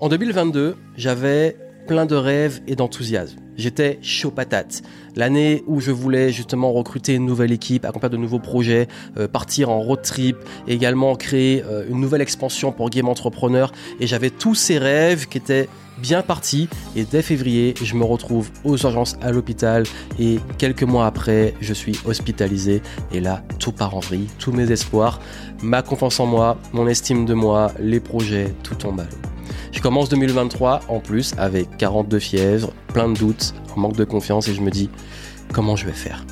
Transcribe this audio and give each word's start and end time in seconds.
En 0.00 0.08
2022, 0.08 0.76
j'avais 0.96 1.56
plein 1.88 2.06
de 2.06 2.14
rêves 2.14 2.60
et 2.68 2.76
d'enthousiasme. 2.76 3.36
J'étais 3.56 3.98
chaud 4.00 4.30
patate. 4.30 4.82
L'année 5.16 5.64
où 5.66 5.80
je 5.80 5.90
voulais 5.90 6.30
justement 6.30 6.70
recruter 6.72 7.14
une 7.16 7.26
nouvelle 7.26 7.50
équipe, 7.50 7.84
accomplir 7.84 8.08
de 8.08 8.16
nouveaux 8.16 8.38
projets, 8.38 8.86
euh, 9.16 9.26
partir 9.26 9.70
en 9.70 9.80
road 9.80 10.02
trip, 10.02 10.36
également 10.68 11.16
créer 11.16 11.64
euh, 11.64 11.84
une 11.90 12.00
nouvelle 12.00 12.20
expansion 12.20 12.70
pour 12.70 12.90
Game 12.90 13.08
Entrepreneur. 13.08 13.72
Et 13.98 14.06
j'avais 14.06 14.30
tous 14.30 14.54
ces 14.54 14.78
rêves 14.78 15.26
qui 15.26 15.38
étaient 15.38 15.68
bien 16.00 16.22
partis. 16.22 16.68
Et 16.94 17.04
dès 17.04 17.20
février, 17.20 17.74
je 17.82 17.96
me 17.96 18.04
retrouve 18.04 18.50
aux 18.62 18.76
urgences 18.76 19.16
à 19.20 19.32
l'hôpital. 19.32 19.82
Et 20.20 20.38
quelques 20.58 20.84
mois 20.84 21.06
après, 21.06 21.54
je 21.60 21.74
suis 21.74 21.98
hospitalisé. 22.04 22.82
Et 23.10 23.18
là, 23.18 23.42
tout 23.58 23.72
part 23.72 23.96
en 23.96 24.00
vrille. 24.00 24.28
Tous 24.38 24.52
mes 24.52 24.70
espoirs, 24.70 25.18
ma 25.60 25.82
confiance 25.82 26.20
en 26.20 26.26
moi, 26.26 26.56
mon 26.72 26.86
estime 26.86 27.26
de 27.26 27.34
moi, 27.34 27.72
les 27.80 27.98
projets, 27.98 28.54
tout 28.62 28.76
tombe 28.76 29.00
à 29.00 29.02
l'eau. 29.02 29.27
Je 29.72 29.80
commence 29.80 30.08
2023 30.08 30.80
en 30.88 31.00
plus 31.00 31.34
avec 31.36 31.76
42 31.76 32.18
fièvres, 32.18 32.72
plein 32.92 33.08
de 33.08 33.18
doutes, 33.18 33.54
un 33.76 33.80
manque 33.80 33.96
de 33.96 34.04
confiance 34.04 34.48
et 34.48 34.54
je 34.54 34.60
me 34.60 34.70
dis 34.70 34.90
comment 35.52 35.76
je 35.76 35.86
vais 35.86 35.92
faire? 35.92 36.24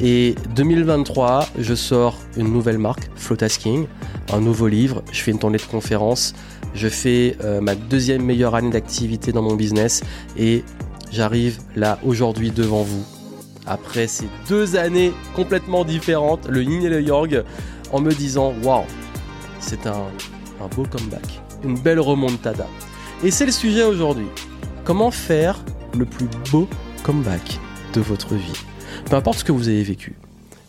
Et 0.00 0.34
2023, 0.54 1.48
je 1.58 1.74
sors 1.74 2.18
une 2.36 2.52
nouvelle 2.52 2.78
marque, 2.78 3.10
Flotasking, 3.16 3.86
un 4.32 4.40
nouveau 4.40 4.68
livre, 4.68 5.02
je 5.10 5.22
fais 5.22 5.30
une 5.30 5.38
tournée 5.38 5.58
de 5.58 5.62
conférences, 5.62 6.34
je 6.74 6.88
fais 6.88 7.36
euh, 7.42 7.60
ma 7.60 7.74
deuxième 7.74 8.22
meilleure 8.22 8.54
année 8.54 8.70
d'activité 8.70 9.32
dans 9.32 9.42
mon 9.42 9.54
business 9.54 10.02
et 10.36 10.64
j'arrive 11.10 11.58
là 11.74 11.98
aujourd'hui 12.04 12.50
devant 12.50 12.82
vous. 12.82 13.04
Après 13.66 14.06
ces 14.06 14.28
deux 14.48 14.76
années 14.76 15.12
complètement 15.34 15.84
différentes, 15.84 16.46
le 16.48 16.62
yin 16.62 16.82
et 16.82 16.88
le 16.90 17.00
yang, 17.00 17.42
en 17.90 18.00
me 18.00 18.12
disant 18.12 18.54
waouh, 18.62 18.84
c'est 19.60 19.86
un, 19.86 20.04
un 20.60 20.68
beau 20.74 20.84
comeback 20.84 21.40
une 21.66 21.78
belle 21.78 22.00
remontada. 22.00 22.66
Et 23.24 23.30
c'est 23.30 23.46
le 23.46 23.52
sujet 23.52 23.82
aujourd'hui. 23.82 24.26
Comment 24.84 25.10
faire 25.10 25.62
le 25.96 26.04
plus 26.04 26.28
beau 26.50 26.68
comeback 27.02 27.58
de 27.92 28.00
votre 28.00 28.34
vie? 28.34 28.64
Peu 29.10 29.16
importe 29.16 29.40
ce 29.40 29.44
que 29.44 29.52
vous 29.52 29.68
avez 29.68 29.82
vécu. 29.82 30.16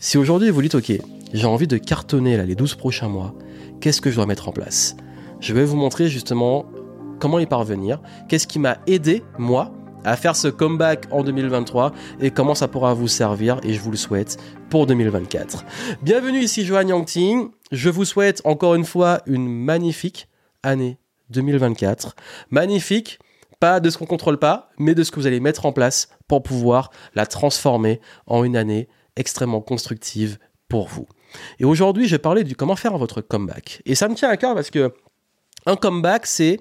Si 0.00 0.18
aujourd'hui 0.18 0.50
vous 0.50 0.62
dites 0.62 0.74
ok, 0.74 0.92
j'ai 1.32 1.46
envie 1.46 1.66
de 1.66 1.76
cartonner 1.76 2.36
là, 2.36 2.44
les 2.44 2.54
12 2.54 2.74
prochains 2.74 3.08
mois, 3.08 3.34
qu'est-ce 3.80 4.00
que 4.00 4.10
je 4.10 4.16
dois 4.16 4.26
mettre 4.26 4.48
en 4.48 4.52
place? 4.52 4.96
Je 5.40 5.54
vais 5.54 5.64
vous 5.64 5.76
montrer 5.76 6.08
justement 6.08 6.66
comment 7.20 7.38
y 7.38 7.46
parvenir, 7.46 8.00
qu'est-ce 8.28 8.46
qui 8.46 8.58
m'a 8.58 8.78
aidé, 8.86 9.22
moi, 9.38 9.72
à 10.04 10.16
faire 10.16 10.36
ce 10.36 10.48
comeback 10.48 11.06
en 11.10 11.22
2023 11.22 11.92
et 12.20 12.30
comment 12.30 12.54
ça 12.54 12.68
pourra 12.68 12.94
vous 12.94 13.08
servir 13.08 13.60
et 13.62 13.74
je 13.74 13.80
vous 13.80 13.90
le 13.90 13.96
souhaite 13.96 14.38
pour 14.70 14.86
2024. 14.86 15.64
Bienvenue 16.02 16.40
ici 16.40 16.64
Johan 16.64 16.86
Yangting. 16.86 17.48
Je 17.72 17.90
vous 17.90 18.04
souhaite 18.04 18.40
encore 18.44 18.74
une 18.74 18.84
fois 18.84 19.20
une 19.26 19.48
magnifique 19.48 20.28
année 20.62 20.98
2024. 21.30 22.14
Magnifique, 22.50 23.18
pas 23.60 23.80
de 23.80 23.90
ce 23.90 23.98
qu'on 23.98 24.06
contrôle 24.06 24.38
pas, 24.38 24.70
mais 24.78 24.94
de 24.94 25.02
ce 25.02 25.10
que 25.10 25.20
vous 25.20 25.26
allez 25.26 25.40
mettre 25.40 25.66
en 25.66 25.72
place 25.72 26.08
pour 26.26 26.42
pouvoir 26.42 26.90
la 27.14 27.26
transformer 27.26 28.00
en 28.26 28.44
une 28.44 28.56
année 28.56 28.88
extrêmement 29.16 29.60
constructive 29.60 30.38
pour 30.68 30.88
vous. 30.88 31.06
Et 31.58 31.64
aujourd'hui, 31.64 32.06
je 32.06 32.14
vais 32.14 32.20
parler 32.20 32.44
du 32.44 32.56
comment 32.56 32.76
faire 32.76 32.96
votre 32.96 33.20
comeback. 33.20 33.82
Et 33.84 33.94
ça 33.94 34.08
me 34.08 34.14
tient 34.14 34.28
à 34.28 34.36
cœur 34.36 34.54
parce 34.54 34.70
que 34.70 34.92
un 35.66 35.76
comeback, 35.76 36.26
c'est 36.26 36.60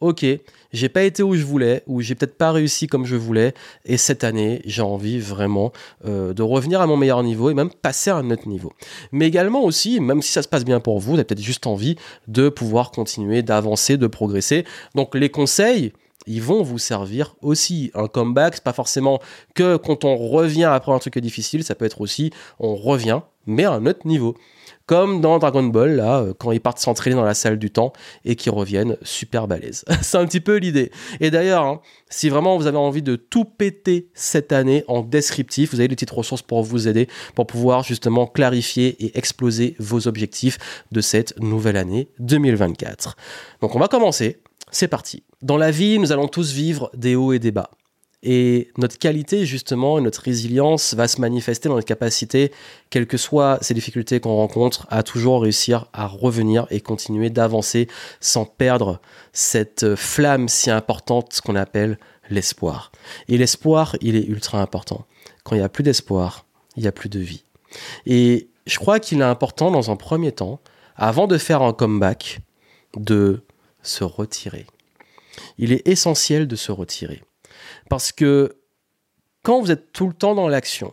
ok, 0.00 0.24
j'ai 0.72 0.88
pas 0.88 1.02
été 1.02 1.22
où 1.22 1.34
je 1.34 1.44
voulais, 1.44 1.82
ou 1.86 2.00
j'ai 2.00 2.14
peut-être 2.14 2.36
pas 2.36 2.52
réussi 2.52 2.86
comme 2.86 3.06
je 3.06 3.16
voulais, 3.16 3.54
et 3.84 3.96
cette 3.96 4.24
année, 4.24 4.60
j'ai 4.64 4.82
envie 4.82 5.18
vraiment 5.18 5.72
euh, 6.04 6.34
de 6.34 6.42
revenir 6.42 6.80
à 6.80 6.86
mon 6.86 6.96
meilleur 6.96 7.22
niveau 7.22 7.50
et 7.50 7.54
même 7.54 7.70
passer 7.70 8.10
à 8.10 8.16
un 8.16 8.30
autre 8.30 8.48
niveau. 8.48 8.72
Mais 9.12 9.26
également 9.26 9.64
aussi, 9.64 10.00
même 10.00 10.22
si 10.22 10.32
ça 10.32 10.42
se 10.42 10.48
passe 10.48 10.64
bien 10.64 10.80
pour 10.80 10.98
vous, 10.98 11.12
vous 11.12 11.14
avez 11.14 11.24
peut-être 11.24 11.42
juste 11.42 11.66
envie 11.66 11.96
de 12.28 12.48
pouvoir 12.48 12.90
continuer, 12.90 13.42
d'avancer, 13.42 13.96
de 13.96 14.06
progresser. 14.06 14.64
Donc 14.94 15.14
les 15.14 15.30
conseils, 15.30 15.92
ils 16.26 16.42
vont 16.42 16.62
vous 16.62 16.78
servir 16.78 17.36
aussi. 17.40 17.90
Un 17.94 18.08
comeback, 18.08 18.56
c'est 18.56 18.64
pas 18.64 18.72
forcément 18.72 19.20
que 19.54 19.76
quand 19.76 20.04
on 20.04 20.16
revient 20.16 20.64
après 20.64 20.92
un 20.92 20.98
truc 20.98 21.18
difficile, 21.18 21.64
ça 21.64 21.74
peut 21.74 21.84
être 21.84 22.00
aussi 22.00 22.32
on 22.58 22.74
revient, 22.74 23.20
mais 23.46 23.64
à 23.64 23.72
un 23.72 23.86
autre 23.86 24.06
niveau. 24.06 24.36
Comme 24.86 25.20
dans 25.20 25.38
Dragon 25.40 25.64
Ball, 25.64 25.96
là, 25.96 26.20
euh, 26.20 26.34
quand 26.38 26.52
ils 26.52 26.60
partent 26.60 26.78
s'entraîner 26.78 27.16
dans 27.16 27.24
la 27.24 27.34
salle 27.34 27.58
du 27.58 27.70
temps 27.70 27.92
et 28.24 28.36
qu'ils 28.36 28.52
reviennent 28.52 28.96
super 29.02 29.48
balèzes. 29.48 29.84
c'est 30.02 30.16
un 30.16 30.24
petit 30.26 30.40
peu 30.40 30.56
l'idée. 30.56 30.92
Et 31.20 31.32
d'ailleurs, 31.32 31.64
hein, 31.64 31.80
si 32.08 32.28
vraiment 32.28 32.56
vous 32.56 32.68
avez 32.68 32.78
envie 32.78 33.02
de 33.02 33.16
tout 33.16 33.44
péter 33.44 34.08
cette 34.14 34.52
année 34.52 34.84
en 34.86 35.02
descriptif, 35.02 35.72
vous 35.72 35.80
avez 35.80 35.88
des 35.88 35.96
petites 35.96 36.10
ressources 36.10 36.42
pour 36.42 36.62
vous 36.62 36.86
aider, 36.86 37.08
pour 37.34 37.48
pouvoir 37.48 37.82
justement 37.82 38.28
clarifier 38.28 39.04
et 39.04 39.18
exploser 39.18 39.74
vos 39.80 40.06
objectifs 40.06 40.58
de 40.92 41.00
cette 41.00 41.36
nouvelle 41.40 41.76
année 41.76 42.08
2024. 42.20 43.16
Donc 43.60 43.74
on 43.74 43.80
va 43.80 43.88
commencer. 43.88 44.40
C'est 44.70 44.88
parti. 44.88 45.24
Dans 45.42 45.56
la 45.56 45.70
vie, 45.70 45.98
nous 45.98 46.12
allons 46.12 46.28
tous 46.28 46.52
vivre 46.52 46.90
des 46.94 47.16
hauts 47.16 47.32
et 47.32 47.38
des 47.38 47.50
bas. 47.50 47.70
Et 48.22 48.70
notre 48.76 48.98
qualité, 48.98 49.46
justement, 49.46 50.00
notre 50.00 50.22
résilience 50.22 50.94
va 50.94 51.06
se 51.06 51.20
manifester 51.20 51.68
dans 51.68 51.74
notre 51.74 51.86
capacité, 51.86 52.50
quelles 52.90 53.06
que 53.06 53.16
soient 53.16 53.58
ces 53.60 53.74
difficultés 53.74 54.20
qu'on 54.20 54.34
rencontre, 54.36 54.86
à 54.90 55.02
toujours 55.02 55.42
réussir 55.42 55.86
à 55.92 56.06
revenir 56.06 56.66
et 56.70 56.80
continuer 56.80 57.30
d'avancer 57.30 57.88
sans 58.20 58.44
perdre 58.44 59.00
cette 59.32 59.94
flamme 59.94 60.48
si 60.48 60.70
importante 60.70 61.40
qu'on 61.44 61.56
appelle 61.56 61.98
l'espoir. 62.30 62.90
Et 63.28 63.38
l'espoir, 63.38 63.96
il 64.00 64.16
est 64.16 64.24
ultra 64.24 64.60
important. 64.60 65.06
Quand 65.44 65.54
il 65.54 65.58
n'y 65.58 65.64
a 65.64 65.68
plus 65.68 65.84
d'espoir, 65.84 66.46
il 66.76 66.82
n'y 66.82 66.88
a 66.88 66.92
plus 66.92 67.08
de 67.08 67.20
vie. 67.20 67.44
Et 68.06 68.48
je 68.66 68.78
crois 68.78 68.98
qu'il 68.98 69.20
est 69.20 69.24
important, 69.24 69.70
dans 69.70 69.90
un 69.90 69.96
premier 69.96 70.32
temps, 70.32 70.60
avant 70.96 71.26
de 71.26 71.38
faire 71.38 71.62
un 71.62 71.72
comeback, 71.72 72.40
de 72.96 73.42
se 73.82 74.04
retirer. 74.04 74.66
Il 75.58 75.72
est 75.72 75.86
essentiel 75.86 76.48
de 76.48 76.56
se 76.56 76.72
retirer. 76.72 77.22
Parce 77.88 78.12
que 78.12 78.56
quand 79.42 79.60
vous 79.60 79.70
êtes 79.70 79.92
tout 79.92 80.08
le 80.08 80.12
temps 80.12 80.34
dans 80.34 80.48
l'action, 80.48 80.92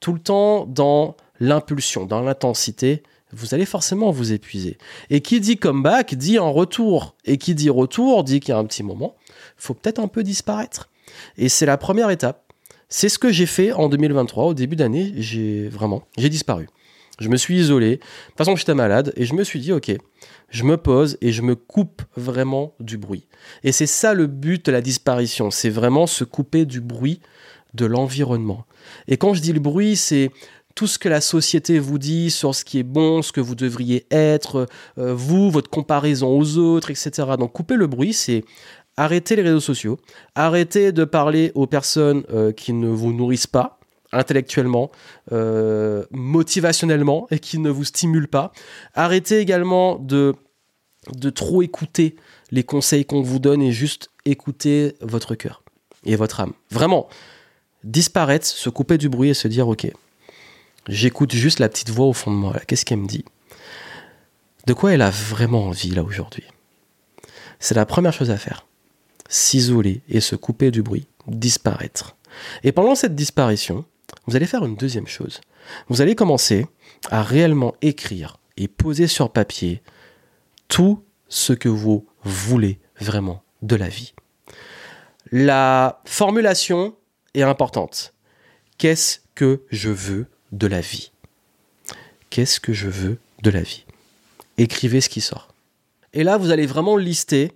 tout 0.00 0.12
le 0.12 0.20
temps 0.20 0.66
dans 0.66 1.16
l'impulsion, 1.40 2.06
dans 2.06 2.22
l'intensité, 2.22 3.02
vous 3.32 3.54
allez 3.54 3.66
forcément 3.66 4.10
vous 4.10 4.32
épuiser. 4.32 4.78
Et 5.10 5.20
qui 5.20 5.40
dit 5.40 5.56
comeback 5.56 6.14
dit 6.14 6.38
en 6.38 6.52
retour. 6.52 7.14
Et 7.24 7.38
qui 7.38 7.54
dit 7.54 7.70
retour 7.70 8.24
dit 8.24 8.40
qu'il 8.40 8.50
y 8.50 8.56
a 8.56 8.58
un 8.58 8.64
petit 8.64 8.82
moment, 8.82 9.16
faut 9.56 9.74
peut-être 9.74 9.98
un 9.98 10.08
peu 10.08 10.22
disparaître. 10.22 10.88
Et 11.36 11.48
c'est 11.48 11.66
la 11.66 11.76
première 11.76 12.10
étape. 12.10 12.52
C'est 12.88 13.08
ce 13.08 13.18
que 13.18 13.30
j'ai 13.30 13.46
fait 13.46 13.72
en 13.72 13.88
2023. 13.88 14.44
Au 14.44 14.54
début 14.54 14.76
d'année, 14.76 15.12
j'ai 15.16 15.68
vraiment, 15.68 16.04
j'ai 16.16 16.30
disparu. 16.30 16.68
Je 17.18 17.28
me 17.28 17.36
suis 17.36 17.58
isolé. 17.58 17.96
De 17.96 17.96
toute 17.96 18.38
façon, 18.38 18.56
j'étais 18.56 18.74
malade 18.74 19.12
et 19.16 19.24
je 19.24 19.34
me 19.34 19.44
suis 19.44 19.60
dit, 19.60 19.72
ok, 19.72 19.92
je 20.50 20.64
me 20.64 20.76
pose 20.76 21.18
et 21.20 21.32
je 21.32 21.42
me 21.42 21.56
coupe 21.56 22.02
vraiment 22.16 22.74
du 22.80 22.96
bruit. 22.96 23.26
Et 23.64 23.72
c'est 23.72 23.86
ça 23.86 24.14
le 24.14 24.26
but 24.26 24.64
de 24.66 24.72
la 24.72 24.80
disparition. 24.80 25.50
C'est 25.50 25.70
vraiment 25.70 26.06
se 26.06 26.24
couper 26.24 26.64
du 26.64 26.80
bruit 26.80 27.20
de 27.74 27.86
l'environnement. 27.86 28.64
Et 29.08 29.16
quand 29.16 29.34
je 29.34 29.40
dis 29.40 29.52
le 29.52 29.60
bruit, 29.60 29.96
c'est 29.96 30.30
tout 30.74 30.86
ce 30.86 30.98
que 30.98 31.08
la 31.08 31.20
société 31.20 31.80
vous 31.80 31.98
dit 31.98 32.30
sur 32.30 32.54
ce 32.54 32.64
qui 32.64 32.78
est 32.78 32.84
bon, 32.84 33.20
ce 33.20 33.32
que 33.32 33.40
vous 33.40 33.56
devriez 33.56 34.06
être, 34.12 34.68
euh, 34.98 35.12
vous, 35.12 35.50
votre 35.50 35.68
comparaison 35.68 36.38
aux 36.38 36.56
autres, 36.56 36.90
etc. 36.92 37.10
Donc 37.36 37.52
couper 37.52 37.74
le 37.74 37.88
bruit, 37.88 38.12
c'est 38.12 38.44
arrêter 38.96 39.34
les 39.34 39.42
réseaux 39.42 39.60
sociaux, 39.60 39.98
arrêter 40.34 40.92
de 40.92 41.04
parler 41.04 41.50
aux 41.54 41.66
personnes 41.66 42.22
euh, 42.30 42.52
qui 42.52 42.72
ne 42.72 42.88
vous 42.88 43.12
nourrissent 43.12 43.48
pas, 43.48 43.77
intellectuellement, 44.12 44.90
euh, 45.32 46.04
motivationnellement 46.10 47.26
et 47.30 47.38
qui 47.38 47.58
ne 47.58 47.70
vous 47.70 47.84
stimule 47.84 48.28
pas. 48.28 48.52
Arrêtez 48.94 49.38
également 49.38 49.96
de, 49.96 50.34
de 51.14 51.30
trop 51.30 51.62
écouter 51.62 52.16
les 52.50 52.64
conseils 52.64 53.04
qu'on 53.04 53.22
vous 53.22 53.38
donne 53.38 53.62
et 53.62 53.72
juste 53.72 54.10
écouter 54.24 54.94
votre 55.00 55.34
cœur 55.34 55.62
et 56.04 56.16
votre 56.16 56.40
âme. 56.40 56.52
Vraiment, 56.70 57.08
disparaître, 57.84 58.46
se 58.46 58.70
couper 58.70 58.98
du 58.98 59.08
bruit 59.08 59.30
et 59.30 59.34
se 59.34 59.48
dire 59.48 59.68
ok, 59.68 59.90
j'écoute 60.88 61.32
juste 61.32 61.58
la 61.58 61.68
petite 61.68 61.90
voix 61.90 62.06
au 62.06 62.12
fond 62.12 62.30
de 62.30 62.36
moi. 62.36 62.54
Qu'est-ce 62.66 62.84
qu'elle 62.84 62.98
me 62.98 63.06
dit? 63.06 63.24
De 64.66 64.74
quoi 64.74 64.92
elle 64.92 65.02
a 65.02 65.10
vraiment 65.10 65.66
envie 65.66 65.90
là 65.90 66.02
aujourd'hui? 66.02 66.44
C'est 67.58 67.74
la 67.74 67.86
première 67.86 68.12
chose 68.12 68.30
à 68.30 68.36
faire. 68.36 68.66
S'isoler 69.28 70.02
et 70.08 70.20
se 70.20 70.36
couper 70.36 70.70
du 70.70 70.82
bruit, 70.82 71.06
disparaître. 71.26 72.16
Et 72.62 72.72
pendant 72.72 72.94
cette 72.94 73.14
disparition, 73.14 73.84
vous 74.26 74.36
allez 74.36 74.46
faire 74.46 74.64
une 74.64 74.76
deuxième 74.76 75.06
chose. 75.06 75.40
Vous 75.88 76.00
allez 76.00 76.14
commencer 76.14 76.66
à 77.10 77.22
réellement 77.22 77.74
écrire 77.82 78.38
et 78.56 78.68
poser 78.68 79.06
sur 79.06 79.30
papier 79.30 79.82
tout 80.68 81.02
ce 81.28 81.52
que 81.52 81.68
vous 81.68 82.06
voulez 82.22 82.78
vraiment 83.00 83.42
de 83.62 83.76
la 83.76 83.88
vie. 83.88 84.14
La 85.30 86.00
formulation 86.04 86.96
est 87.34 87.42
importante. 87.42 88.14
Qu'est-ce 88.78 89.20
que 89.34 89.62
je 89.70 89.90
veux 89.90 90.26
de 90.52 90.66
la 90.66 90.80
vie? 90.80 91.12
Qu'est-ce 92.30 92.60
que 92.60 92.72
je 92.72 92.88
veux 92.88 93.18
de 93.42 93.50
la 93.50 93.62
vie? 93.62 93.84
Écrivez 94.56 95.00
ce 95.00 95.08
qui 95.08 95.20
sort. 95.20 95.48
Et 96.12 96.24
là, 96.24 96.36
vous 96.36 96.50
allez 96.50 96.66
vraiment 96.66 96.96
lister 96.96 97.52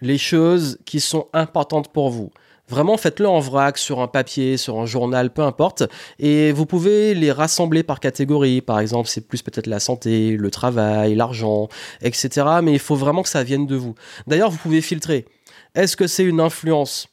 les 0.00 0.18
choses 0.18 0.78
qui 0.84 1.00
sont 1.00 1.28
importantes 1.32 1.92
pour 1.92 2.10
vous 2.10 2.32
Vraiment, 2.70 2.96
faites-le 2.96 3.28
en 3.28 3.40
vrac, 3.40 3.78
sur 3.78 4.00
un 4.00 4.06
papier, 4.06 4.56
sur 4.56 4.78
un 4.78 4.86
journal, 4.86 5.32
peu 5.32 5.42
importe. 5.42 5.82
Et 6.20 6.52
vous 6.52 6.66
pouvez 6.66 7.14
les 7.14 7.32
rassembler 7.32 7.82
par 7.82 7.98
catégorie. 7.98 8.60
Par 8.60 8.78
exemple, 8.78 9.08
c'est 9.08 9.26
plus 9.26 9.42
peut-être 9.42 9.66
la 9.66 9.80
santé, 9.80 10.36
le 10.36 10.50
travail, 10.52 11.16
l'argent, 11.16 11.68
etc. 12.00 12.46
Mais 12.62 12.72
il 12.72 12.78
faut 12.78 12.94
vraiment 12.94 13.24
que 13.24 13.28
ça 13.28 13.42
vienne 13.42 13.66
de 13.66 13.74
vous. 13.74 13.96
D'ailleurs, 14.28 14.50
vous 14.50 14.58
pouvez 14.58 14.82
filtrer. 14.82 15.26
Est-ce 15.74 15.96
que 15.96 16.06
c'est 16.06 16.24
une 16.24 16.40
influence 16.40 17.08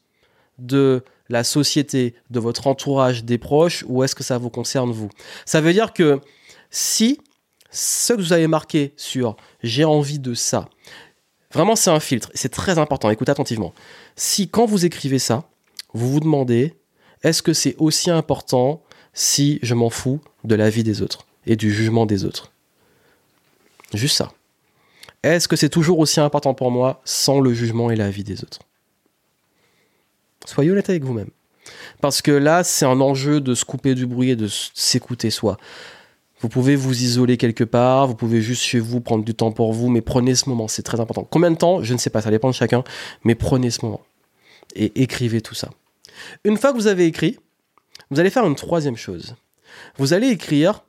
de 0.59 1.03
la 1.29 1.43
société, 1.43 2.13
de 2.29 2.39
votre 2.39 2.67
entourage, 2.67 3.23
des 3.23 3.39
proches, 3.39 3.83
ou 3.87 4.03
est-ce 4.03 4.13
que 4.13 4.23
ça 4.23 4.37
vous 4.37 4.51
concerne 4.51 4.91
vous? 4.91 5.09
Ça 5.45 5.59
veut 5.59 5.73
dire 5.73 5.91
que 5.91 6.21
si 6.69 7.19
ce 7.71 8.13
que 8.13 8.21
vous 8.21 8.33
avez 8.33 8.47
marqué 8.47 8.93
sur 8.95 9.35
j'ai 9.63 9.85
envie 9.85 10.19
de 10.19 10.33
ça, 10.33 10.69
vraiment 11.51 11.75
c'est 11.75 11.89
un 11.89 11.99
filtre, 11.99 12.29
c'est 12.33 12.49
très 12.49 12.77
important, 12.77 13.09
écoutez 13.09 13.31
attentivement. 13.31 13.73
Si 14.15 14.49
quand 14.49 14.65
vous 14.65 14.85
écrivez 14.85 15.19
ça, 15.19 15.43
vous 15.93 16.11
vous 16.11 16.19
demandez 16.19 16.73
est-ce 17.23 17.41
que 17.41 17.53
c'est 17.53 17.75
aussi 17.77 18.09
important 18.11 18.81
si 19.13 19.59
je 19.63 19.73
m'en 19.73 19.89
fous 19.89 20.21
de 20.43 20.55
la 20.55 20.69
vie 20.69 20.83
des 20.83 21.01
autres 21.01 21.25
et 21.45 21.55
du 21.55 21.73
jugement 21.73 22.05
des 22.05 22.25
autres? 22.25 22.51
Juste 23.93 24.17
ça. 24.17 24.31
Est-ce 25.23 25.47
que 25.47 25.55
c'est 25.55 25.69
toujours 25.69 25.99
aussi 25.99 26.19
important 26.19 26.53
pour 26.53 26.71
moi 26.71 27.01
sans 27.05 27.39
le 27.39 27.53
jugement 27.53 27.89
et 27.89 27.95
la 27.95 28.09
vie 28.09 28.23
des 28.23 28.43
autres? 28.43 28.59
Soyez 30.45 30.71
honnête 30.71 30.89
avec 30.89 31.03
vous-même. 31.03 31.29
Parce 31.99 32.21
que 32.21 32.31
là, 32.31 32.63
c'est 32.63 32.85
un 32.85 33.01
enjeu 33.01 33.41
de 33.41 33.53
se 33.55 33.65
couper 33.65 33.95
du 33.95 34.05
bruit 34.05 34.29
et 34.29 34.35
de 34.35 34.47
s'écouter 34.47 35.29
soi. 35.29 35.57
Vous 36.39 36.49
pouvez 36.49 36.75
vous 36.75 37.01
isoler 37.03 37.37
quelque 37.37 37.63
part, 37.63 38.07
vous 38.07 38.15
pouvez 38.15 38.41
juste 38.41 38.61
chez 38.61 38.79
vous 38.79 39.01
prendre 39.01 39.23
du 39.23 39.33
temps 39.33 39.51
pour 39.51 39.73
vous, 39.73 39.89
mais 39.89 40.01
prenez 40.01 40.35
ce 40.35 40.49
moment, 40.49 40.67
c'est 40.67 40.83
très 40.83 40.99
important. 40.99 41.27
Combien 41.29 41.49
de 41.49 41.57
temps 41.57 41.81
Je 41.81 41.93
ne 41.93 41.97
sais 41.97 42.11
pas, 42.11 42.21
ça 42.21 42.29
dépend 42.29 42.49
de 42.49 42.53
chacun, 42.53 42.83
mais 43.23 43.33
prenez 43.35 43.71
ce 43.71 43.83
moment 43.83 44.01
et 44.75 45.01
écrivez 45.01 45.41
tout 45.41 45.55
ça. 45.55 45.69
Une 46.43 46.57
fois 46.57 46.71
que 46.71 46.77
vous 46.77 46.87
avez 46.87 47.05
écrit, 47.05 47.39
vous 48.11 48.19
allez 48.19 48.29
faire 48.29 48.45
une 48.45 48.55
troisième 48.55 48.95
chose. 48.95 49.35
Vous 49.97 50.13
allez 50.13 50.29
écrire, 50.29 50.83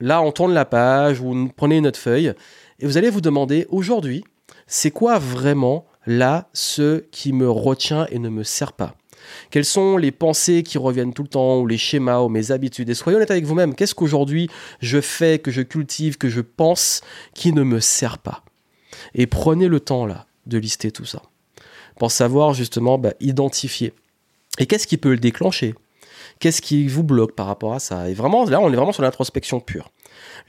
là 0.00 0.20
on 0.22 0.32
tourne 0.32 0.52
la 0.52 0.64
page, 0.64 1.20
vous 1.20 1.48
prenez 1.56 1.78
une 1.78 1.86
autre 1.86 1.98
feuille, 1.98 2.34
et 2.78 2.86
vous 2.86 2.96
allez 2.96 3.10
vous 3.10 3.20
demander 3.20 3.66
aujourd'hui, 3.70 4.24
c'est 4.66 4.90
quoi 4.90 5.18
vraiment 5.18 5.86
là 6.06 6.48
ce 6.52 7.00
qui 7.10 7.32
me 7.32 7.48
retient 7.48 8.06
et 8.10 8.18
ne 8.18 8.28
me 8.28 8.42
sert 8.42 8.72
pas? 8.72 8.94
Quelles 9.50 9.64
sont 9.64 9.96
les 9.96 10.10
pensées 10.10 10.62
qui 10.62 10.78
reviennent 10.78 11.12
tout 11.12 11.22
le 11.22 11.28
temps, 11.28 11.58
ou 11.58 11.66
les 11.66 11.78
schémas, 11.78 12.20
ou 12.20 12.28
mes 12.28 12.50
habitudes? 12.50 12.90
Et 12.90 12.94
soyez 12.94 13.16
honnête 13.16 13.30
avec 13.30 13.44
vous-même, 13.44 13.74
qu'est-ce 13.74 13.94
qu'aujourd'hui 13.94 14.48
je 14.80 15.00
fais, 15.00 15.38
que 15.38 15.50
je 15.50 15.62
cultive, 15.62 16.18
que 16.18 16.28
je 16.28 16.40
pense, 16.40 17.00
qui 17.34 17.52
ne 17.52 17.62
me 17.62 17.80
sert 17.80 18.18
pas? 18.18 18.42
Et 19.14 19.26
prenez 19.26 19.68
le 19.68 19.80
temps 19.80 20.06
là 20.06 20.26
de 20.46 20.58
lister 20.58 20.90
tout 20.90 21.04
ça, 21.04 21.22
pour 21.98 22.10
savoir 22.10 22.54
justement 22.54 22.98
bah, 22.98 23.12
identifier. 23.20 23.92
Et 24.58 24.66
qu'est-ce 24.66 24.86
qui 24.86 24.96
peut 24.96 25.10
le 25.10 25.18
déclencher? 25.18 25.74
Qu'est-ce 26.38 26.60
qui 26.60 26.88
vous 26.88 27.04
bloque 27.04 27.34
par 27.34 27.46
rapport 27.46 27.72
à 27.72 27.78
ça? 27.78 28.10
Et 28.10 28.14
vraiment, 28.14 28.44
là, 28.44 28.60
on 28.60 28.72
est 28.72 28.76
vraiment 28.76 28.92
sur 28.92 29.02
l'introspection 29.02 29.60
pure. 29.60 29.92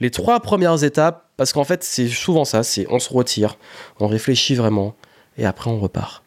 Les 0.00 0.10
trois 0.10 0.40
premières 0.40 0.82
étapes, 0.82 1.30
parce 1.36 1.52
qu'en 1.52 1.64
fait, 1.64 1.84
c'est 1.84 2.08
souvent 2.08 2.44
ça, 2.44 2.62
c'est 2.62 2.86
on 2.90 2.98
se 2.98 3.12
retire, 3.12 3.56
on 4.00 4.06
réfléchit 4.06 4.54
vraiment, 4.54 4.94
et 5.38 5.44
après 5.44 5.70
on 5.70 5.78
repart. 5.78 6.22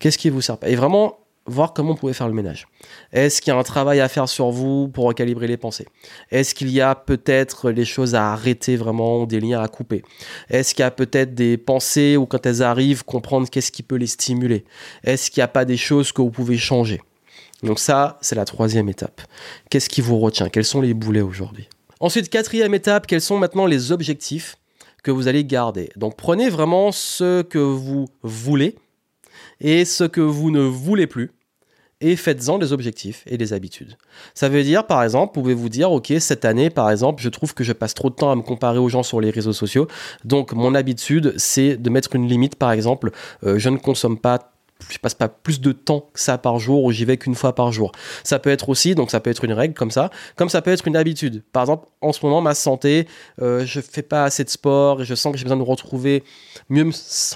Qu'est-ce 0.00 0.18
qui 0.18 0.30
vous 0.30 0.40
sert 0.40 0.58
pas? 0.58 0.68
Et 0.68 0.76
vraiment, 0.76 1.18
voir 1.48 1.72
comment 1.72 1.92
vous 1.92 1.98
pouvez 1.98 2.12
faire 2.12 2.28
le 2.28 2.34
ménage. 2.34 2.68
Est-ce 3.12 3.40
qu'il 3.40 3.52
y 3.52 3.56
a 3.56 3.58
un 3.58 3.62
travail 3.62 4.00
à 4.00 4.08
faire 4.08 4.28
sur 4.28 4.50
vous 4.50 4.88
pour 4.88 5.04
recalibrer 5.04 5.46
les 5.46 5.56
pensées? 5.56 5.86
Est-ce 6.30 6.54
qu'il 6.54 6.70
y 6.70 6.80
a 6.80 6.94
peut-être 6.94 7.70
les 7.70 7.84
choses 7.84 8.14
à 8.14 8.32
arrêter 8.32 8.76
vraiment, 8.76 9.26
des 9.26 9.40
liens 9.40 9.60
à 9.60 9.68
couper? 9.68 10.02
Est-ce 10.50 10.74
qu'il 10.74 10.82
y 10.82 10.86
a 10.86 10.90
peut-être 10.90 11.34
des 11.34 11.56
pensées 11.56 12.16
ou 12.16 12.26
quand 12.26 12.44
elles 12.46 12.62
arrivent, 12.62 13.04
comprendre 13.04 13.48
qu'est-ce 13.50 13.72
qui 13.72 13.82
peut 13.82 13.96
les 13.96 14.06
stimuler? 14.06 14.64
Est-ce 15.04 15.30
qu'il 15.30 15.40
n'y 15.40 15.44
a 15.44 15.48
pas 15.48 15.64
des 15.64 15.76
choses 15.76 16.12
que 16.12 16.22
vous 16.22 16.30
pouvez 16.30 16.58
changer? 16.58 17.00
Donc 17.62 17.78
ça, 17.78 18.18
c'est 18.20 18.36
la 18.36 18.44
troisième 18.44 18.88
étape. 18.88 19.20
Qu'est-ce 19.70 19.88
qui 19.88 20.00
vous 20.00 20.18
retient? 20.18 20.48
Quels 20.48 20.64
sont 20.64 20.80
les 20.80 20.94
boulets 20.94 21.22
aujourd'hui? 21.22 21.68
Ensuite, 22.00 22.28
quatrième 22.28 22.74
étape, 22.74 23.06
quels 23.06 23.20
sont 23.20 23.38
maintenant 23.38 23.66
les 23.66 23.90
objectifs 23.90 24.56
que 25.02 25.10
vous 25.10 25.26
allez 25.26 25.44
garder? 25.44 25.90
Donc 25.96 26.16
prenez 26.16 26.48
vraiment 26.48 26.92
ce 26.92 27.42
que 27.42 27.58
vous 27.58 28.06
voulez 28.22 28.76
et 29.60 29.84
ce 29.84 30.04
que 30.04 30.20
vous 30.20 30.50
ne 30.52 30.60
voulez 30.60 31.08
plus 31.08 31.32
et 32.00 32.16
faites-en 32.16 32.58
des 32.58 32.72
objectifs 32.72 33.24
et 33.26 33.36
des 33.36 33.52
habitudes. 33.52 33.96
Ça 34.34 34.48
veut 34.48 34.62
dire, 34.62 34.86
par 34.86 35.02
exemple, 35.02 35.34
pouvez-vous 35.34 35.68
dire, 35.68 35.90
ok, 35.90 36.12
cette 36.20 36.44
année, 36.44 36.70
par 36.70 36.90
exemple, 36.90 37.22
je 37.22 37.28
trouve 37.28 37.54
que 37.54 37.64
je 37.64 37.72
passe 37.72 37.94
trop 37.94 38.10
de 38.10 38.14
temps 38.14 38.30
à 38.30 38.36
me 38.36 38.42
comparer 38.42 38.78
aux 38.78 38.88
gens 38.88 39.02
sur 39.02 39.20
les 39.20 39.30
réseaux 39.30 39.52
sociaux, 39.52 39.88
donc 40.24 40.52
mon 40.52 40.74
habitude, 40.74 41.34
c'est 41.36 41.76
de 41.76 41.90
mettre 41.90 42.14
une 42.14 42.28
limite, 42.28 42.56
par 42.56 42.72
exemple, 42.72 43.10
euh, 43.44 43.58
je 43.58 43.68
ne 43.68 43.78
consomme 43.78 44.18
pas 44.18 44.52
je 44.90 44.98
passe 44.98 45.14
pas 45.14 45.28
plus 45.28 45.60
de 45.60 45.72
temps 45.72 46.08
que 46.12 46.20
ça 46.20 46.38
par 46.38 46.58
jour 46.58 46.84
ou 46.84 46.92
j'y 46.92 47.04
vais 47.04 47.16
qu'une 47.16 47.34
fois 47.34 47.54
par 47.54 47.72
jour. 47.72 47.92
Ça 48.24 48.38
peut 48.38 48.50
être 48.50 48.68
aussi, 48.68 48.94
donc 48.94 49.10
ça 49.10 49.20
peut 49.20 49.30
être 49.30 49.44
une 49.44 49.52
règle 49.52 49.74
comme 49.74 49.90
ça, 49.90 50.10
comme 50.36 50.48
ça 50.48 50.62
peut 50.62 50.70
être 50.70 50.86
une 50.86 50.96
habitude. 50.96 51.42
Par 51.52 51.64
exemple, 51.64 51.88
en 52.00 52.12
ce 52.12 52.24
moment, 52.24 52.40
ma 52.40 52.54
santé, 52.54 53.06
euh, 53.42 53.64
je 53.66 53.80
fais 53.80 54.02
pas 54.02 54.24
assez 54.24 54.44
de 54.44 54.50
sport 54.50 55.02
et 55.02 55.04
je 55.04 55.14
sens 55.14 55.32
que 55.32 55.38
j'ai 55.38 55.44
besoin 55.44 55.58
de 55.58 55.62
retrouver 55.62 56.22
mieux 56.68 56.88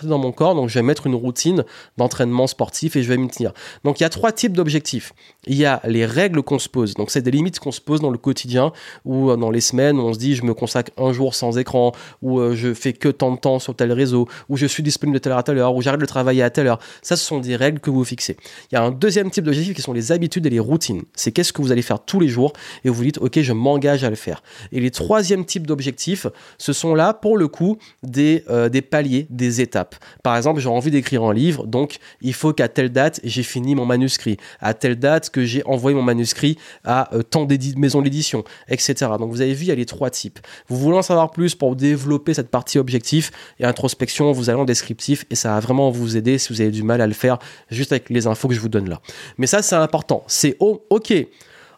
dans 0.04 0.18
mon 0.18 0.32
corps, 0.32 0.54
donc 0.54 0.68
je 0.68 0.74
vais 0.74 0.82
mettre 0.82 1.06
une 1.06 1.14
routine 1.14 1.64
d'entraînement 1.96 2.46
sportif 2.46 2.96
et 2.96 3.02
je 3.02 3.08
vais 3.08 3.16
m'y 3.16 3.28
tenir. 3.28 3.52
Donc 3.84 4.00
il 4.00 4.02
y 4.02 4.06
a 4.06 4.10
trois 4.10 4.32
types 4.32 4.52
d'objectifs. 4.52 5.12
Il 5.46 5.56
y 5.56 5.64
a 5.64 5.80
les 5.84 6.06
règles 6.06 6.42
qu'on 6.42 6.58
se 6.58 6.68
pose, 6.68 6.94
donc 6.94 7.10
c'est 7.10 7.22
des 7.22 7.30
limites 7.30 7.58
qu'on 7.58 7.72
se 7.72 7.80
pose 7.80 8.00
dans 8.00 8.10
le 8.10 8.18
quotidien 8.18 8.72
ou 9.04 9.30
euh, 9.30 9.36
dans 9.36 9.50
les 9.50 9.60
semaines 9.60 9.98
où 9.98 10.02
on 10.02 10.12
se 10.12 10.18
dit 10.18 10.34
je 10.34 10.44
me 10.44 10.54
consacre 10.54 10.92
un 10.96 11.12
jour 11.12 11.34
sans 11.34 11.58
écran, 11.58 11.92
ou 12.22 12.38
euh, 12.38 12.54
je 12.54 12.72
fais 12.74 12.92
que 12.92 13.08
tant 13.08 13.32
de 13.32 13.38
temps 13.38 13.58
sur 13.58 13.74
tel 13.74 13.92
réseau, 13.92 14.28
ou 14.48 14.56
je 14.56 14.66
suis 14.66 14.82
disponible 14.82 15.14
de 15.14 15.22
telle 15.22 15.32
heure 15.32 15.38
à 15.38 15.42
telle 15.42 15.58
heure, 15.58 15.74
ou 15.74 15.82
j'arrête 15.82 16.00
de 16.00 16.06
travailler 16.06 16.42
à 16.42 16.50
telle 16.50 16.66
heure. 16.66 16.78
Ça, 17.02 17.16
ce 17.16 17.24
sont 17.24 17.31
des 17.40 17.56
règles 17.56 17.81
que 17.81 17.90
vous 17.90 18.05
fixez. 18.05 18.37
Il 18.70 18.75
y 18.75 18.79
a 18.79 18.82
un 18.82 18.90
deuxième 18.90 19.31
type 19.31 19.44
d'objectif 19.44 19.75
qui 19.75 19.82
sont 19.82 19.93
les 19.93 20.12
habitudes 20.12 20.46
et 20.46 20.50
les 20.50 20.61
routines. 20.61 21.02
C'est 21.14 21.32
qu'est-ce 21.32 21.52
que 21.52 21.62
vous 21.62 21.73
allez 21.73 21.82
faire 21.82 22.05
tous 22.05 22.20
les 22.20 22.29
jours 22.29 22.52
et 22.84 22.88
vous 22.88 23.02
dites, 23.02 23.19
OK, 23.19 23.40
je 23.40 23.52
m'engage 23.52 24.05
à 24.05 24.11
le 24.11 24.17
faire. 24.17 24.43
Et 24.73 24.81
les 24.81 24.90
troisième 24.90 25.44
types 25.44 25.67
d'objectifs, 25.67 26.26
ce 26.58 26.73
sont 26.73 26.94
là, 26.94 27.14
pour 27.14 27.37
le 27.37 27.49
coup, 27.49 27.79
des, 28.02 28.44
euh, 28.49 28.69
des 28.69 28.82
paliers, 28.82 29.26
des 29.31 29.61
étapes. 29.61 29.96
Par 30.23 30.37
exemple, 30.37 30.61
j'ai 30.61 30.69
envie 30.69 30.90
d'écrire 30.90 31.23
un 31.25 31.34
livre, 31.34 31.67
donc 31.67 31.99
il 32.20 32.34
faut 32.34 32.52
qu'à 32.52 32.69
telle 32.69 32.90
date, 32.90 33.20
j'ai 33.25 33.43
fini 33.43 33.75
mon 33.75 33.87
manuscrit. 33.87 34.37
À 34.61 34.75
telle 34.75 34.96
date 34.99 35.31
que 35.31 35.44
j'ai 35.44 35.62
envoyé 35.64 35.96
mon 35.96 36.02
manuscrit 36.02 36.58
à 36.85 37.14
euh, 37.14 37.23
tant 37.23 37.44
de 37.44 37.56
maisons 37.76 38.02
d'édition, 38.02 38.44
etc. 38.69 38.94
Donc 39.19 39.31
vous 39.31 39.40
avez 39.40 39.55
vu, 39.55 39.64
il 39.64 39.69
y 39.69 39.73
a 39.73 39.75
les 39.75 39.87
trois 39.87 40.11
types. 40.11 40.38
Vous 40.69 40.76
voulez 40.76 40.96
en 40.96 41.02
savoir 41.02 41.31
plus 41.31 41.55
pour 41.55 41.76
développer 41.76 42.35
cette 42.35 42.49
partie 42.49 42.78
objectif 42.78 43.31
et 43.58 43.64
introspection, 43.64 44.32
vous 44.32 44.50
allez 44.50 44.58
en 44.58 44.64
descriptif 44.64 45.25
et 45.31 45.35
ça 45.35 45.55
va 45.55 45.61
vraiment 45.61 45.90
vous 45.90 46.17
aider 46.17 46.38
si 46.38 46.52
vous 46.52 46.61
avez 46.61 46.70
du 46.70 46.82
mal 46.82 47.00
à 47.00 47.06
le 47.06 47.12
faire 47.12 47.21
juste 47.70 47.92
avec 47.92 48.10
les 48.10 48.26
infos 48.26 48.48
que 48.48 48.54
je 48.54 48.60
vous 48.60 48.69
donne 48.69 48.88
là. 48.88 49.00
Mais 49.38 49.46
ça, 49.46 49.62
c'est 49.62 49.76
important. 49.76 50.24
C'est 50.26 50.56
oh, 50.60 50.84
OK. 50.90 51.12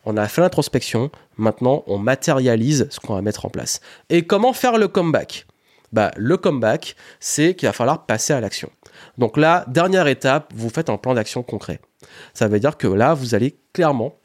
On 0.06 0.16
a 0.16 0.28
fait 0.28 0.42
l'introspection, 0.42 1.10
maintenant 1.38 1.82
on 1.86 1.96
matérialise 1.96 2.86
ce 2.90 3.00
qu'on 3.00 3.14
va 3.14 3.22
mettre 3.22 3.46
en 3.46 3.48
place. 3.48 3.80
Et 4.10 4.26
comment 4.26 4.52
faire 4.52 4.76
le 4.76 4.86
comeback? 4.86 5.46
Bah, 5.92 6.10
Le 6.16 6.36
comeback, 6.36 6.96
c'est 7.20 7.54
qu'il 7.54 7.68
va 7.68 7.72
falloir 7.72 8.04
passer 8.04 8.32
à 8.32 8.40
l'action. 8.40 8.70
Donc 9.16 9.36
là, 9.36 9.64
dernière 9.68 10.06
étape, 10.06 10.52
vous 10.54 10.68
faites 10.68 10.90
un 10.90 10.96
plan 10.96 11.14
d'action 11.14 11.42
concret. 11.42 11.80
Ça 12.34 12.48
veut 12.48 12.60
dire 12.60 12.76
que 12.76 12.86
là, 12.86 13.14
vous 13.14 13.34
allez 13.34 13.56
clairement 13.72 14.16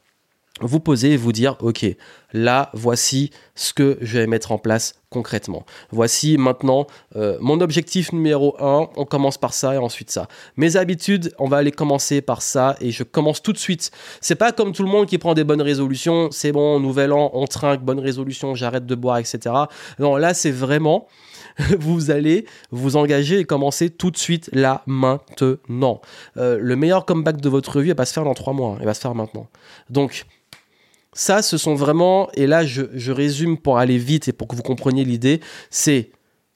vous 0.60 0.80
poser 0.80 1.12
et 1.12 1.16
vous 1.16 1.32
dire, 1.32 1.56
OK, 1.60 1.86
là, 2.32 2.70
voici 2.74 3.30
ce 3.54 3.72
que 3.72 3.96
je 4.00 4.18
vais 4.18 4.26
mettre 4.26 4.52
en 4.52 4.58
place 4.58 4.99
concrètement. 5.10 5.64
Voici 5.90 6.38
maintenant 6.38 6.86
euh, 7.16 7.36
mon 7.40 7.60
objectif 7.60 8.12
numéro 8.12 8.56
1, 8.60 8.90
on 8.96 9.04
commence 9.04 9.38
par 9.38 9.52
ça 9.52 9.74
et 9.74 9.78
ensuite 9.78 10.10
ça. 10.10 10.28
Mes 10.56 10.76
habitudes, 10.76 11.34
on 11.38 11.48
va 11.48 11.58
aller 11.58 11.72
commencer 11.72 12.20
par 12.20 12.42
ça 12.42 12.76
et 12.80 12.92
je 12.92 13.02
commence 13.02 13.42
tout 13.42 13.52
de 13.52 13.58
suite. 13.58 13.90
C'est 14.20 14.36
pas 14.36 14.52
comme 14.52 14.72
tout 14.72 14.84
le 14.84 14.88
monde 14.88 15.06
qui 15.06 15.18
prend 15.18 15.34
des 15.34 15.44
bonnes 15.44 15.62
résolutions, 15.62 16.30
c'est 16.30 16.52
bon, 16.52 16.78
nouvel 16.80 17.12
an, 17.12 17.30
on 17.34 17.46
trinque, 17.46 17.82
bonne 17.82 18.00
résolution, 18.00 18.54
j'arrête 18.54 18.86
de 18.86 18.94
boire, 18.94 19.18
etc. 19.18 19.54
Non, 19.98 20.16
là, 20.16 20.32
c'est 20.32 20.52
vraiment 20.52 21.08
vous 21.78 22.10
allez 22.10 22.46
vous 22.70 22.96
engager 22.96 23.38
et 23.40 23.44
commencer 23.44 23.90
tout 23.90 24.10
de 24.10 24.16
suite 24.16 24.50
là, 24.52 24.82
maintenant. 24.86 26.00
Euh, 26.36 26.58
le 26.60 26.76
meilleur 26.76 27.04
comeback 27.04 27.40
de 27.40 27.48
votre 27.48 27.80
vie, 27.80 27.88
il 27.88 27.90
va 27.90 27.96
pas 27.96 28.04
se 28.04 28.12
faire 28.12 28.24
dans 28.24 28.34
trois 28.34 28.52
mois, 28.52 28.76
il 28.80 28.86
va 28.86 28.94
se 28.94 29.00
faire 29.00 29.14
maintenant. 29.14 29.48
Donc, 29.88 30.24
ça, 31.12 31.42
ce 31.42 31.58
sont 31.58 31.74
vraiment, 31.74 32.30
et 32.34 32.46
là 32.46 32.64
je, 32.64 33.10
résume 33.10 33.58
pour 33.58 33.78
aller 33.78 33.98
vite 33.98 34.28
et 34.28 34.32
pour 34.32 34.48
que 34.48 34.56
vous 34.56 34.62
compreniez 34.62 35.04
l'idée, 35.04 35.40
c'est 35.70 36.10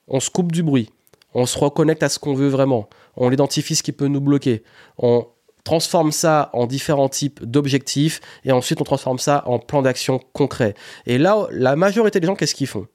on 0.08 0.20
se 0.20 0.30
coupe 0.30 0.52
du 0.52 0.62
bruit, 0.62 0.90
on 1.34 1.46
se 1.46 1.58
reconnecte 1.58 2.02
à 2.02 2.08
ce 2.08 2.18
qu'on 2.18 2.34
veut 2.34 2.48
vraiment, 2.48 2.88
on 3.16 3.30
identifie 3.32 3.74
ce 3.74 3.82
qui 3.82 3.92
peut 3.92 4.06
nous 4.06 4.20
bloquer, 4.20 4.62
on 4.98 5.26
transforme 5.64 6.12
ça 6.12 6.50
en 6.52 6.66
différents 6.66 7.08
types 7.08 7.42
d'objectifs 7.42 8.20
et 8.44 8.52
ensuite 8.52 8.80
on 8.80 8.84
transforme 8.84 9.18
ça 9.18 9.42
en 9.46 9.58
plan 9.58 9.82
d'action 9.82 10.20
concret. 10.32 10.74
Et 11.06 11.18
là, 11.18 11.46
la 11.50 11.74
majorité 11.74 12.20
des 12.20 12.26
gens, 12.26 12.36
qu'est-ce 12.36 12.54
qu'ils 12.54 12.66
font? 12.66 12.86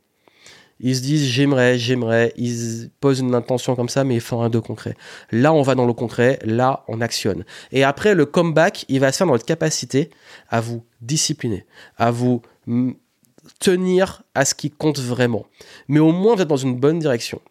Ils 0.79 0.95
se 0.95 1.01
disent 1.01 1.25
j'aimerais, 1.25 1.77
j'aimerais, 1.77 2.33
ils 2.38 2.89
posent 3.00 3.19
une 3.19 3.36
intention 3.36 3.75
comme 3.75 3.89
ça, 3.89 4.03
mais 4.03 4.15
ils 4.15 4.21
font 4.21 4.41
un 4.41 4.50
de 4.50 4.59
concret. 4.59 4.95
Là, 5.31 5.53
on 5.53 5.62
va 5.62 5.75
dans 5.75 5.86
le 5.86 5.93
concret, 5.93 6.39
là, 6.43 6.83
on 6.88 7.01
actionne. 7.01 7.43
Et 7.71 7.83
après, 7.83 8.15
le 8.15 8.25
comeback, 8.25 8.86
il 8.88 9.00
va 9.00 9.12
se 9.12 9.17
faire 9.17 9.27
dans 9.27 9.33
votre 9.33 9.45
capacité 9.45 10.09
à 10.50 10.62
vous 10.62 10.83
discipliner, 11.01 11.65
à 11.98 12.12
vous 12.12 12.41
tenir 13.59 14.24
à 14.36 14.45
ce 14.45 14.55
qui 14.55 14.69
compte 14.69 15.00
vraiment. 15.00 15.45
Mais 15.88 16.00
au 16.00 16.12
moins, 16.12 16.36
vous 16.36 16.41
êtes 16.41 16.48
dans 16.48 16.57
une 16.57 16.75
bonne 16.75 17.00
direction. 17.00 17.41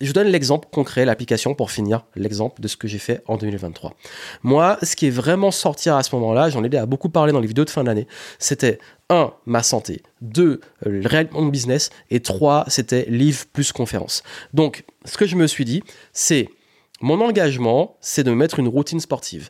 Je 0.00 0.12
donne 0.12 0.28
l'exemple 0.28 0.68
concret, 0.70 1.04
l'application 1.04 1.54
pour 1.54 1.70
finir 1.70 2.04
l'exemple 2.16 2.60
de 2.60 2.68
ce 2.68 2.76
que 2.76 2.88
j'ai 2.88 2.98
fait 2.98 3.22
en 3.26 3.36
2023. 3.36 3.94
Moi, 4.42 4.78
ce 4.82 4.96
qui 4.96 5.06
est 5.06 5.10
vraiment 5.10 5.50
sorti 5.50 5.90
à 5.90 6.02
ce 6.02 6.14
moment-là, 6.16 6.50
j'en 6.50 6.64
ai 6.64 6.76
à 6.76 6.86
beaucoup 6.86 7.08
parlé 7.08 7.32
dans 7.32 7.40
les 7.40 7.46
vidéos 7.46 7.64
de 7.64 7.70
fin 7.70 7.84
d'année, 7.84 8.06
c'était 8.38 8.78
1. 9.08 9.32
ma 9.46 9.62
santé, 9.62 10.02
2. 10.22 10.60
le 10.86 11.06
réellement 11.06 11.44
business 11.46 11.90
et 12.10 12.20
3. 12.20 12.64
c'était 12.68 13.06
livre 13.08 13.44
plus 13.52 13.72
conférence. 13.72 14.22
Donc, 14.54 14.84
ce 15.04 15.16
que 15.16 15.26
je 15.26 15.36
me 15.36 15.46
suis 15.46 15.64
dit, 15.64 15.82
c'est 16.12 16.48
mon 17.00 17.20
engagement, 17.20 17.96
c'est 18.00 18.24
de 18.24 18.32
mettre 18.32 18.58
une 18.58 18.68
routine 18.68 19.00
sportive 19.00 19.48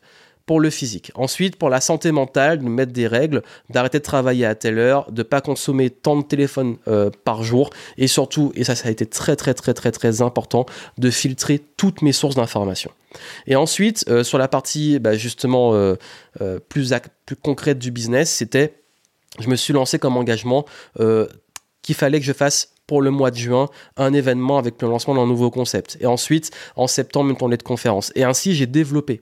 pour 0.50 0.58
le 0.58 0.70
physique. 0.70 1.12
Ensuite, 1.14 1.54
pour 1.54 1.70
la 1.70 1.80
santé 1.80 2.10
mentale, 2.10 2.58
de 2.58 2.68
mettre 2.68 2.90
des 2.90 3.06
règles, 3.06 3.44
d'arrêter 3.68 4.00
de 4.00 4.02
travailler 4.02 4.44
à 4.44 4.56
telle 4.56 4.80
heure, 4.80 5.08
de 5.12 5.22
pas 5.22 5.40
consommer 5.40 5.90
tant 5.90 6.16
de 6.16 6.24
téléphones 6.24 6.76
euh, 6.88 7.08
par 7.22 7.44
jour, 7.44 7.70
et 7.96 8.08
surtout, 8.08 8.50
et 8.56 8.64
ça, 8.64 8.74
ça 8.74 8.88
a 8.88 8.90
été 8.90 9.06
très 9.06 9.36
très 9.36 9.54
très 9.54 9.74
très 9.74 9.92
très 9.92 10.22
important, 10.22 10.66
de 10.98 11.08
filtrer 11.08 11.60
toutes 11.76 12.02
mes 12.02 12.10
sources 12.10 12.34
d'informations. 12.34 12.90
Et 13.46 13.54
ensuite, 13.54 14.04
euh, 14.08 14.24
sur 14.24 14.38
la 14.38 14.48
partie 14.48 14.98
bah, 14.98 15.14
justement 15.14 15.72
euh, 15.74 15.94
plus, 16.68 16.92
plus 17.26 17.36
concrète 17.36 17.78
du 17.78 17.92
business, 17.92 18.28
c'était, 18.28 18.74
je 19.38 19.46
me 19.48 19.54
suis 19.54 19.72
lancé 19.72 20.00
comme 20.00 20.16
engagement 20.16 20.64
qu'il 21.82 21.94
fallait 21.94 22.18
que 22.18 22.26
je 22.26 22.32
fasse 22.32 22.74
pour 22.88 23.02
le 23.02 23.12
mois 23.12 23.30
de 23.30 23.36
juin 23.36 23.68
un 23.96 24.12
événement 24.12 24.58
avec 24.58 24.82
le 24.82 24.88
lancement 24.88 25.14
d'un 25.14 25.28
nouveau 25.28 25.52
concept. 25.52 25.96
Et 26.00 26.06
ensuite, 26.06 26.50
en 26.74 26.88
septembre, 26.88 27.30
une 27.30 27.36
tournée 27.36 27.56
de 27.56 27.62
conférences. 27.62 28.10
Et 28.16 28.24
ainsi, 28.24 28.56
j'ai 28.56 28.66
développé 28.66 29.20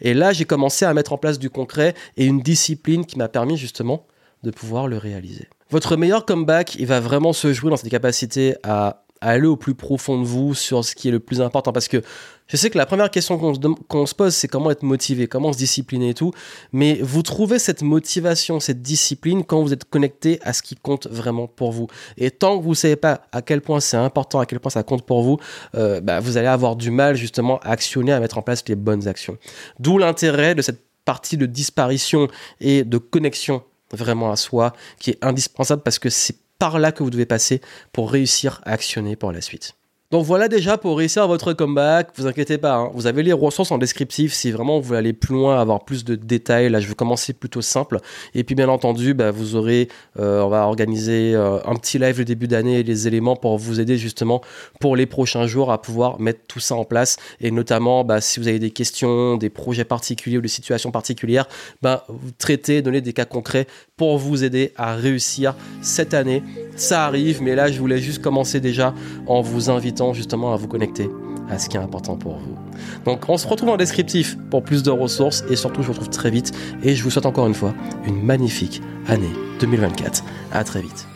et 0.00 0.14
là, 0.14 0.32
j'ai 0.32 0.44
commencé 0.44 0.84
à 0.84 0.94
mettre 0.94 1.12
en 1.12 1.18
place 1.18 1.38
du 1.38 1.50
concret 1.50 1.94
et 2.16 2.26
une 2.26 2.40
discipline 2.40 3.06
qui 3.06 3.18
m'a 3.18 3.28
permis 3.28 3.56
justement 3.56 4.06
de 4.42 4.50
pouvoir 4.50 4.88
le 4.88 4.96
réaliser. 4.96 5.48
Votre 5.70 5.96
meilleur 5.96 6.24
comeback, 6.24 6.74
il 6.76 6.86
va 6.86 7.00
vraiment 7.00 7.32
se 7.32 7.52
jouer 7.52 7.70
dans 7.70 7.76
cette 7.76 7.90
capacité 7.90 8.56
à 8.62 9.04
aller 9.20 9.46
au 9.46 9.56
plus 9.56 9.74
profond 9.74 10.20
de 10.20 10.26
vous 10.26 10.54
sur 10.54 10.84
ce 10.84 10.94
qui 10.94 11.08
est 11.08 11.10
le 11.10 11.20
plus 11.20 11.40
important. 11.40 11.72
Parce 11.72 11.88
que 11.88 12.02
je 12.46 12.56
sais 12.56 12.70
que 12.70 12.78
la 12.78 12.86
première 12.86 13.10
question 13.10 13.38
qu'on 13.38 14.06
se, 14.06 14.14
pose, 14.14 14.34
c'est 14.34 14.48
comment 14.48 14.70
être 14.70 14.82
motivé, 14.82 15.28
comment 15.28 15.52
se 15.52 15.58
discipliner 15.58 16.10
et 16.10 16.14
tout. 16.14 16.32
Mais 16.72 16.98
vous 17.00 17.22
trouvez 17.22 17.58
cette 17.58 17.82
motivation, 17.82 18.58
cette 18.58 18.82
discipline 18.82 19.44
quand 19.44 19.62
vous 19.62 19.72
êtes 19.72 19.84
connecté 19.84 20.40
à 20.42 20.52
ce 20.52 20.62
qui 20.62 20.74
compte 20.74 21.06
vraiment 21.06 21.46
pour 21.46 21.70
vous. 21.70 21.86
Et 22.16 22.30
tant 22.30 22.58
que 22.58 22.64
vous 22.64 22.70
ne 22.70 22.74
savez 22.74 22.96
pas 22.96 23.22
à 23.30 23.42
quel 23.42 23.60
point 23.60 23.78
c'est 23.80 23.96
important, 23.96 24.40
à 24.40 24.46
quel 24.46 24.58
point 24.58 24.70
ça 24.70 24.82
compte 24.82 25.06
pour 25.06 25.22
vous, 25.22 25.38
euh, 25.76 26.00
bah, 26.00 26.18
vous 26.18 26.38
allez 26.38 26.48
avoir 26.48 26.74
du 26.74 26.90
mal 26.90 27.14
justement 27.14 27.60
à 27.60 27.70
actionner, 27.70 28.12
à 28.12 28.20
mettre 28.20 28.38
en 28.38 28.42
place 28.42 28.64
les 28.66 28.74
bonnes 28.74 29.06
actions. 29.06 29.36
D'où 29.78 29.98
l'intérêt 29.98 30.54
de 30.54 30.62
cette 30.62 30.82
partie 31.04 31.36
de 31.36 31.46
disparition 31.46 32.28
et 32.60 32.84
de 32.84 32.98
connexion 32.98 33.62
vraiment 33.92 34.30
à 34.30 34.36
soi 34.36 34.72
qui 34.98 35.10
est 35.10 35.24
indispensable 35.24 35.82
parce 35.82 35.98
que 35.98 36.10
c'est 36.10 36.36
par 36.60 36.78
là 36.78 36.92
que 36.92 37.02
vous 37.02 37.10
devez 37.10 37.26
passer 37.26 37.60
pour 37.92 38.12
réussir 38.12 38.60
à 38.64 38.72
actionner 38.72 39.16
pour 39.16 39.32
la 39.32 39.40
suite. 39.40 39.79
Donc 40.10 40.24
voilà 40.24 40.48
déjà 40.48 40.76
pour 40.76 40.98
réussir 40.98 41.28
votre 41.28 41.52
comeback. 41.52 42.08
Vous 42.16 42.26
inquiétez 42.26 42.58
pas, 42.58 42.74
hein. 42.74 42.90
vous 42.94 43.06
avez 43.06 43.22
les 43.22 43.32
ressources 43.32 43.70
en 43.70 43.78
descriptif 43.78 44.32
si 44.32 44.50
vraiment 44.50 44.80
vous 44.80 44.88
voulez 44.88 44.98
aller 44.98 45.12
plus 45.12 45.34
loin, 45.36 45.60
avoir 45.60 45.84
plus 45.84 46.04
de 46.04 46.16
détails. 46.16 46.68
Là, 46.68 46.80
je 46.80 46.88
vais 46.88 46.96
commencer 46.96 47.32
plutôt 47.32 47.62
simple. 47.62 47.98
Et 48.34 48.42
puis 48.42 48.56
bien 48.56 48.68
entendu, 48.68 49.14
bah, 49.14 49.30
vous 49.30 49.54
aurez, 49.54 49.86
euh, 50.18 50.42
on 50.42 50.48
va 50.48 50.66
organiser 50.66 51.32
euh, 51.36 51.60
un 51.64 51.76
petit 51.76 52.00
live 52.00 52.18
le 52.18 52.24
début 52.24 52.48
d'année 52.48 52.80
et 52.80 52.82
les 52.82 53.06
éléments 53.06 53.36
pour 53.36 53.56
vous 53.56 53.78
aider 53.78 53.98
justement 53.98 54.40
pour 54.80 54.96
les 54.96 55.06
prochains 55.06 55.46
jours 55.46 55.70
à 55.70 55.80
pouvoir 55.80 56.18
mettre 56.18 56.40
tout 56.48 56.58
ça 56.58 56.74
en 56.74 56.84
place. 56.84 57.16
Et 57.40 57.52
notamment, 57.52 58.02
bah, 58.02 58.20
si 58.20 58.40
vous 58.40 58.48
avez 58.48 58.58
des 58.58 58.72
questions, 58.72 59.36
des 59.36 59.48
projets 59.48 59.84
particuliers 59.84 60.38
ou 60.38 60.42
des 60.42 60.48
situations 60.48 60.90
particulières, 60.90 61.46
bah, 61.82 62.04
traitez, 62.38 62.82
donnez 62.82 63.00
des 63.00 63.12
cas 63.12 63.26
concrets 63.26 63.68
pour 63.96 64.18
vous 64.18 64.42
aider 64.42 64.72
à 64.74 64.96
réussir 64.96 65.54
cette 65.82 66.14
année. 66.14 66.42
Ça 66.76 67.06
arrive, 67.06 67.42
mais 67.42 67.54
là, 67.54 67.70
je 67.70 67.78
voulais 67.78 67.98
juste 67.98 68.22
commencer 68.22 68.60
déjà 68.60 68.94
en 69.26 69.40
vous 69.40 69.70
invitant 69.70 70.12
justement 70.12 70.52
à 70.52 70.56
vous 70.56 70.68
connecter 70.68 71.08
à 71.50 71.58
ce 71.58 71.68
qui 71.68 71.76
est 71.76 71.80
important 71.80 72.16
pour 72.16 72.34
vous. 72.34 72.56
Donc 73.04 73.28
on 73.28 73.36
se 73.36 73.46
retrouve 73.46 73.70
en 73.70 73.76
descriptif 73.76 74.38
pour 74.50 74.62
plus 74.62 74.82
de 74.82 74.90
ressources 74.90 75.44
et 75.50 75.56
surtout 75.56 75.82
je 75.82 75.88
vous 75.88 75.92
retrouve 75.92 76.10
très 76.10 76.30
vite 76.30 76.52
et 76.82 76.94
je 76.94 77.02
vous 77.02 77.10
souhaite 77.10 77.26
encore 77.26 77.46
une 77.46 77.54
fois 77.54 77.74
une 78.06 78.22
magnifique 78.22 78.80
année 79.08 79.32
2024. 79.60 80.24
À 80.52 80.64
très 80.64 80.80
vite. 80.80 81.06